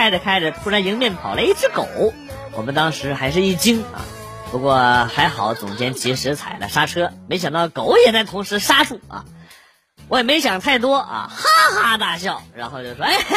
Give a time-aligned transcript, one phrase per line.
[0.00, 1.86] 开着开着，突然迎面跑来一只狗，
[2.52, 4.00] 我们当时还是一惊啊。
[4.50, 4.74] 不过
[5.14, 9.26] 还好，总监及时踩了刹车，没想到狗也在同时刹住啊。
[10.08, 13.36] 我也没想太多啊，哈哈大笑，然后就说：“哎嘿，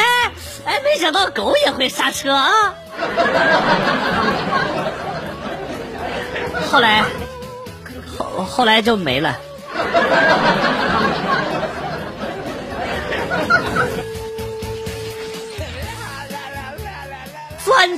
[0.64, 2.74] 哎，没想到狗也会刹车啊。”
[6.72, 7.04] 后来，
[8.16, 9.36] 后后来就没了。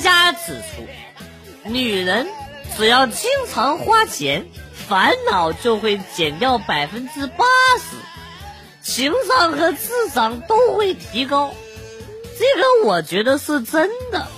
[0.07, 0.87] 家指出，
[1.65, 2.29] 女人
[2.77, 4.47] 只要经常花钱，
[4.89, 7.45] 烦恼就会减掉百分之八
[7.77, 7.97] 十，
[8.81, 11.53] 情商和智商都会提高。
[12.39, 14.29] 这个我觉得是真的，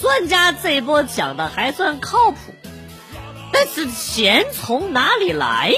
[0.00, 2.36] 专家这波讲的还算靠谱。
[3.52, 5.74] 但是钱从哪里来，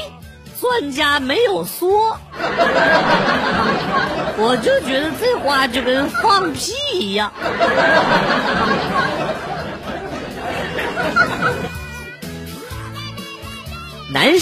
[0.61, 2.19] 专家没有说。
[4.35, 7.33] 我就觉得这话就跟放屁一样。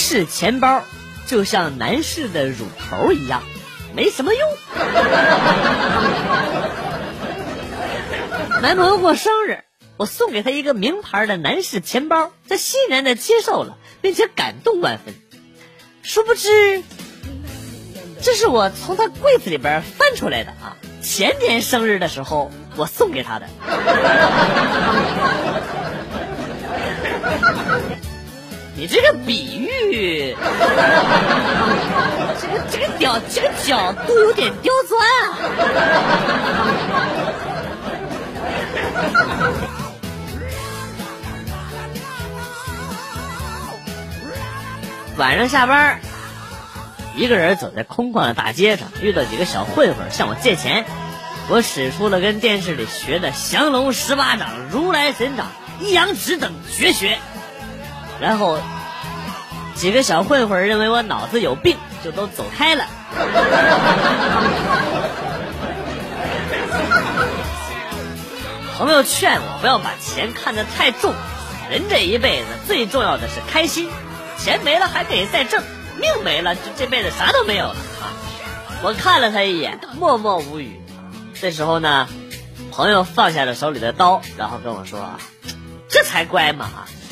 [0.00, 0.82] 男士钱包
[1.26, 3.42] 就像男士的乳头一样，
[3.94, 4.48] 没什么用。
[8.62, 9.64] 男朋友过生日，
[9.98, 15.14] 我送给他一个名牌的男士钱包，他欣然的接受了，并且感动万分。
[16.02, 16.82] 殊不知，
[18.22, 20.78] 这是我从他柜子里边翻出来的啊！
[21.02, 23.46] 前年生日的时候，我送给他的。
[28.80, 30.34] 你这个比喻，
[32.40, 35.36] 这个这个角这个角度有点刁钻啊！
[45.18, 46.00] 晚上下班，
[47.14, 50.86] 一个人走在空旷的大街上，遇到几个小混混向我借钱，
[51.50, 55.48] 我使出了跟电视里学的降龙十八掌、如来神掌、
[55.80, 57.18] 一阳指等绝学。
[58.20, 58.58] 然后，
[59.74, 62.84] 几个小混混认为我脑子有病，就都走开了。
[68.76, 71.12] 朋友劝我不要把钱看得太重，
[71.70, 73.90] 人这一辈子最重要的是开心，
[74.38, 75.62] 钱没了还可以再挣，
[75.98, 78.12] 命没了就这辈子啥都没有了啊！
[78.82, 80.80] 我看了他一眼，默默无语。
[81.40, 82.08] 这时候呢，
[82.70, 85.10] 朋友放下了手里的刀，然后跟我说
[85.88, 86.70] ：“这才乖嘛！”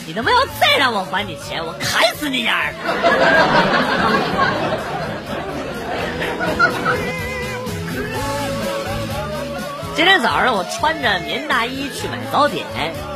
[0.09, 2.79] 你他妈要再让我还你钱，我砍死你丫的！
[9.95, 12.65] 今天早上我穿着棉大衣去买早点，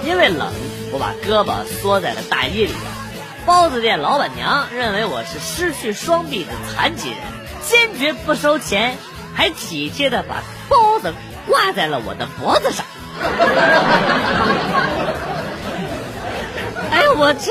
[0.05, 0.53] 因为冷，
[0.93, 2.75] 我把胳膊缩在了大衣里。
[3.47, 7.17] 包子店老板娘认为我是失去双臂的残疾人，
[7.67, 8.99] 坚决不收钱，
[9.35, 11.15] 还体贴的把包子
[11.49, 12.85] 挂在了我的脖子上。
[17.33, 17.51] 我这，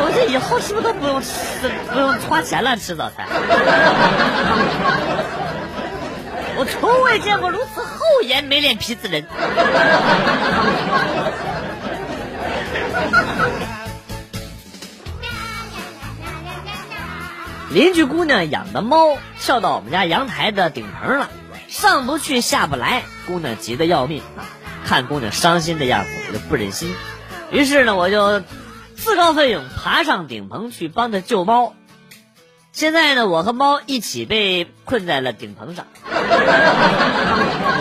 [0.00, 1.28] 我这以后是不是都不用吃，
[1.92, 3.26] 不用花钱了吃早餐？
[6.56, 9.22] 我从未见过如此厚颜没脸皮之人。
[17.68, 21.28] 邻居姑娘养的猫跳到我们家阳台的顶棚了，
[21.68, 24.48] 上不去下不来，姑娘急得要命啊！
[24.86, 26.96] 看姑娘伤心的样子，我就不忍心。
[27.50, 28.42] 于是呢，我就
[28.96, 31.74] 自告奋勇爬上顶棚去帮他救猫。
[32.72, 35.86] 现在呢，我和猫一起被困在了顶棚上。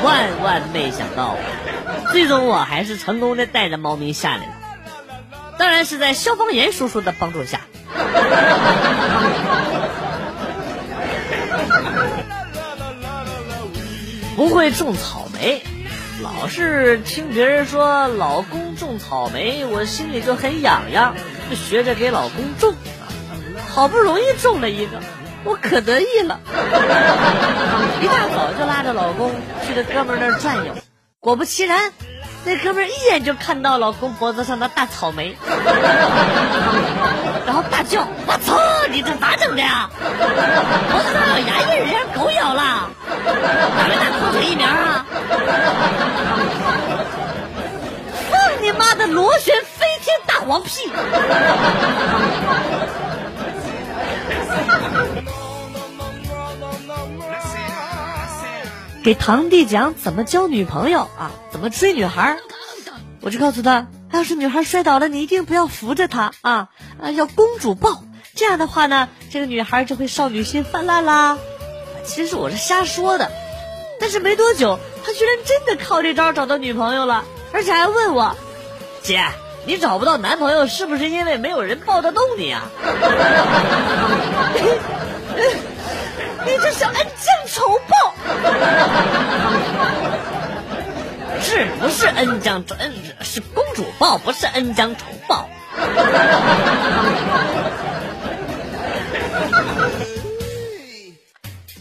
[0.03, 1.35] 万万没想到，
[2.11, 4.53] 最终我还是成功的带着猫咪下来了。
[5.59, 7.61] 当然是在消防员叔叔的帮助下。
[14.35, 15.63] 不会种草莓。
[16.21, 21.15] 老是听别人说老公种草莓，我心里就很痒痒，
[21.49, 22.73] 就学着给老公种。
[23.69, 24.99] 好不容易种了一个，
[25.43, 26.39] 我可得意了。
[28.01, 29.31] 一大早就拉着老公
[29.65, 30.73] 去这哥们那儿转悠，
[31.19, 31.91] 果不其然，
[32.45, 35.37] 那哥们一眼就看到老公脖子上的大草莓，
[37.45, 38.57] 然后大叫：“我操，
[38.89, 39.87] 你这咋整的呀？
[39.99, 42.89] 脖子上有牙印，让狗咬了，
[43.77, 44.96] 咋没打狂犬疫苗啊？”
[48.31, 50.89] 放你妈的螺旋飞天大黄屁！
[59.03, 62.35] 给堂弟讲怎么交女朋友啊，怎么追女孩
[63.21, 66.67] 我就告诉他，要是女孩摔倒了，你一定不要扶着她啊，
[67.01, 68.03] 啊，要公主抱。
[68.35, 71.37] 这样的话呢，这个女孩就会少女心泛滥啦。
[72.03, 73.31] 其实我是瞎说的，
[73.99, 78.35] 但是没多久，他居然真的靠这招找到女朋友了，而且还问我
[79.01, 79.23] ：“姐，
[79.65, 82.69] 你找不到男朋友是不是因为没有人抱得动你啊？”
[86.45, 88.13] 你这是恩将仇报，
[91.41, 92.75] 是不是恩将仇？
[93.21, 95.49] 是公主抱，不是恩将仇报。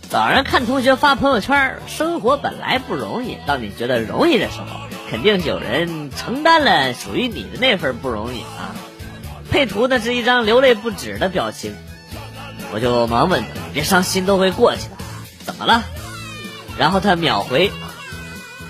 [0.08, 4.67] 早上看同学发朋友圈，生活本来不容易，当你觉得容易的时候，
[5.11, 8.70] 肯定有人承担了属于你的那份不容易啊。
[9.50, 11.75] 配图呢是一张流泪不止的表情。
[12.73, 14.97] 我就忙问他：“别伤心，都会过去的。
[15.44, 15.82] 怎么了？”
[16.79, 17.70] 然后他秒回：“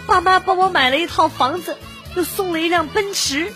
[0.07, 1.77] 爸妈帮我买了一套房子，
[2.15, 3.53] 又送了一辆奔驰。”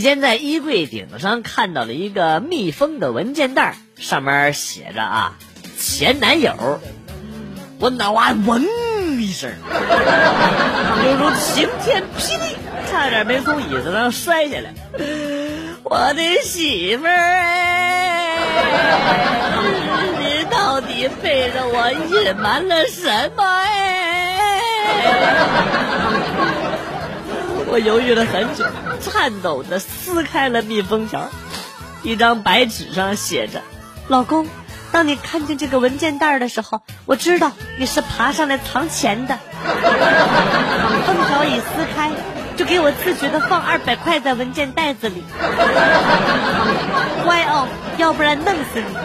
[0.00, 5.36] 先在衣柜顶上看到了一个密封的文件袋，上面写着啊
[5.78, 6.80] “前男友”，
[7.78, 8.66] 我脑瓜嗡。
[9.20, 9.50] 一声，
[11.04, 12.56] 犹如晴天霹雳，
[12.90, 14.72] 差点没从椅子上摔下来。
[15.82, 18.38] 我的媳妇儿哎，
[20.20, 24.62] 你到底背着我隐瞒了什么哎？
[27.70, 28.64] 我犹豫了很久，
[29.00, 31.28] 颤抖的撕开了密封条，
[32.02, 33.62] 一张白纸上写着
[34.08, 34.48] ：“老公。”
[34.92, 39.38] 当你看见这个文件袋的时候，我知道你是爬上来藏钱的。
[41.06, 42.10] 封条已撕开，
[42.56, 45.22] 就给我自觉的放二百块在文件袋子里。
[47.24, 47.68] 乖哦，
[47.98, 48.96] 要不然弄死你。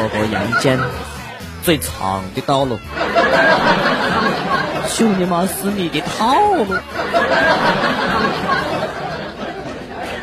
[0.00, 0.78] 走过人间
[1.62, 2.78] 最长的道路。
[4.96, 6.66] 就你妈是你的套路！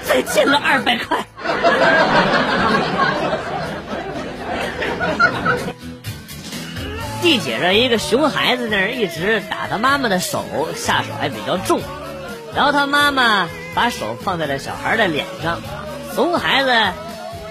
[0.04, 1.24] 再欠了二百块。
[7.22, 10.44] 地铁上一个熊孩子那儿一直打他妈妈的手，
[10.76, 11.82] 下手还比较重。
[12.56, 15.62] 然后他妈妈把手放在了小孩的脸上，
[16.16, 16.72] 熊孩子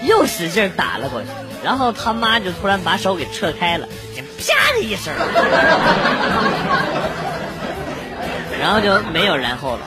[0.03, 1.27] 又使劲打了过去。
[1.63, 3.87] 然后他妈就突然把手给撤开了，
[4.37, 5.13] 啪的一声。
[8.59, 9.79] 然后就没有然后了。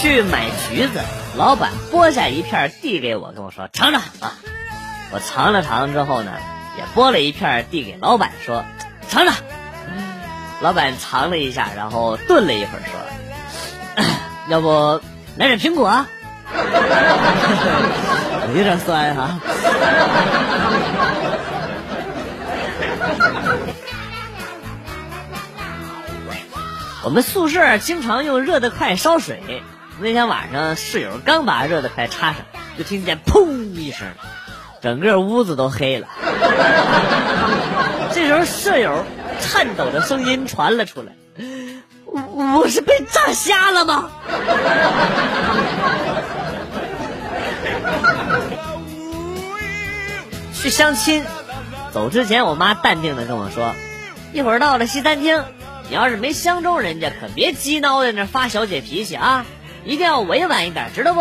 [0.00, 1.00] 去买橘子，
[1.36, 4.38] 老板剥下一片递给我，跟我说尝尝啊。
[5.12, 6.32] 我尝了尝之后呢，
[6.78, 8.64] 也剥了一片递给老板说
[9.08, 9.34] 尝尝。
[10.60, 14.04] 老板尝了一下，然后顿了一会儿说
[14.48, 15.00] ：“要不
[15.36, 16.04] 来点苹果？”
[18.54, 19.38] 有点酸哈。
[27.02, 29.62] 我们宿舍经常用热得快烧水。
[30.00, 32.42] 那天晚上，室友刚把热得快插上，
[32.76, 34.06] 就听见砰一声，
[34.82, 36.08] 整个屋子都黑了。
[38.12, 39.04] 这时候，舍友
[39.40, 41.14] 颤抖的声音传了出来
[42.06, 42.20] ：“我
[42.58, 44.10] 我是被炸瞎了吗？”
[50.54, 51.24] 去相亲，
[51.92, 53.74] 走之前，我妈淡定的跟我说
[54.32, 55.42] ：“一会儿到了西餐厅。”
[55.88, 59.44] 你要是没相中人家，可别鸡孬在那发小姐脾气啊！
[59.84, 61.20] 一定要委婉一点，知道不？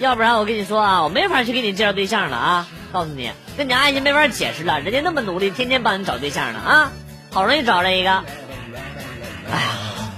[0.00, 2.66] 要不然我跟你说啊，我没法去给你介绍对象了啊！
[2.92, 6.90] 告诉你，跟你阿姨没法解释了，人家那么努力，天天帮你找对象呢啊！
[7.32, 9.72] 好容易找着一个，哎呀，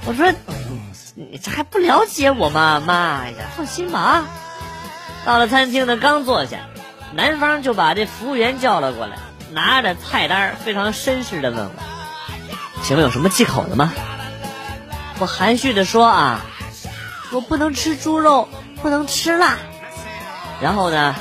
[0.07, 0.33] 我说
[1.15, 2.83] 你这还不了解我吗？
[2.85, 4.25] 妈呀，放心吧啊！
[5.25, 6.61] 到了餐厅呢，刚坐下，
[7.13, 9.19] 男方就把这服务员叫了过来，
[9.51, 11.73] 拿着菜单，非常绅士的问我。
[12.83, 13.93] 请问有什么忌口的吗？
[15.19, 16.41] 我含蓄的说啊，
[17.31, 18.49] 我不能吃猪肉，
[18.81, 19.59] 不能吃辣。
[20.61, 21.15] 然后呢，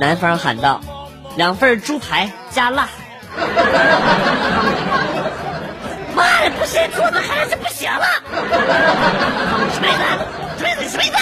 [0.00, 0.80] 男方喊道
[1.36, 2.88] ：“两份猪排加辣。”
[6.14, 8.06] 妈的，不是兔子还是不行了！
[9.74, 9.98] 锤子，
[10.58, 11.16] 锤子，锤子！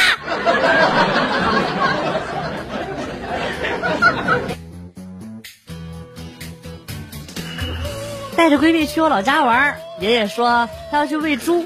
[8.36, 11.64] 带着闺蜜去我老家玩，爷爷说他要去喂猪，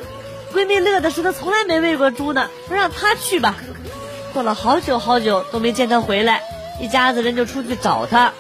[0.54, 3.54] 闺蜜乐的是她从来没喂过猪呢，说让她去吧。
[4.34, 6.42] 过了好久好久都没见她回来，
[6.80, 8.32] 一家子人就出去找她，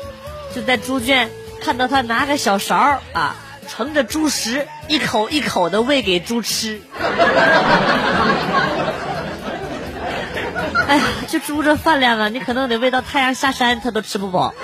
[0.54, 1.30] 就在猪圈
[1.62, 3.36] 看到她拿个小勺啊。
[3.66, 6.80] 盛着猪食，一口一口的喂给猪吃。
[10.88, 14.54] 哎呀，就猪这饭量啊，你可能得喂到太阳下山，它都吃不饱。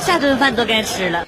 [0.00, 1.26] 下顿饭都该吃了。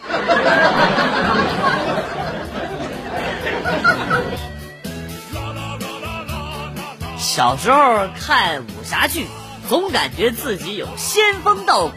[7.19, 9.27] 小时候看武侠剧，
[9.69, 11.95] 总感觉自己有仙风道骨。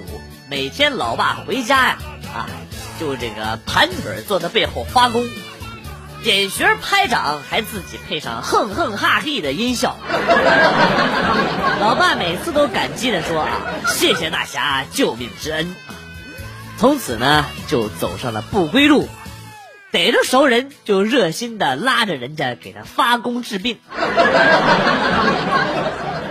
[0.50, 1.98] 每天老爸回家呀，
[2.36, 2.46] 啊，
[3.04, 5.26] 就这个盘腿坐在背后发功。
[6.24, 9.98] 点穴拍掌，还自己配上哼哼哈嘿的音效。
[11.82, 13.50] 老爸每次都感激的说啊
[13.92, 15.76] ：“谢谢大侠救命之恩。”
[16.80, 19.10] 从此呢，就走上了不归路，
[19.92, 23.80] 逮着熟人就热心的拉着人家给他发功治病。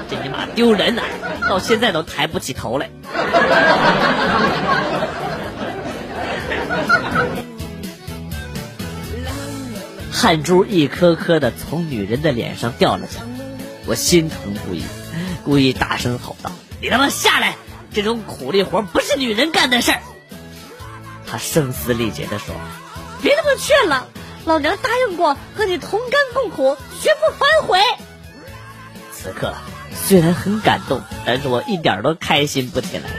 [0.09, 1.03] 这尼玛丢人呐！
[1.47, 2.89] 到现在都抬不起头来。
[10.23, 13.27] 汗珠一颗颗的从女人的脸上掉了下来，
[13.87, 14.85] 我心疼不已，
[15.45, 17.57] 故意大声吼道：“你他妈下来！
[17.93, 20.01] 这种苦力活不是女人干的事儿。”
[21.27, 22.55] 她声嘶力竭的说
[23.21, 24.07] ：“别他妈劝了，
[24.45, 27.81] 老娘答应过和你同甘共苦，绝不反悔。”
[29.13, 29.53] 此刻
[29.93, 33.11] 虽然很感动，但是我一点都开心不起来。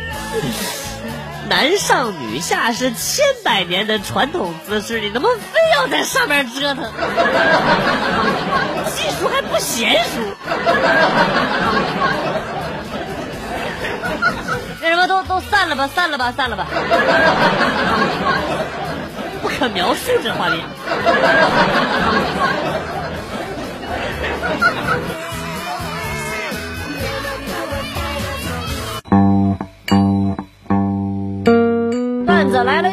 [1.49, 6.83] 男上女下是千百年的传统姿势，你怎么非要在上面折腾？
[8.95, 10.21] 技术还不娴熟？
[14.81, 16.65] 那什么，都都散了吧，散了吧，散了吧！
[19.41, 20.59] 不可描述这画面。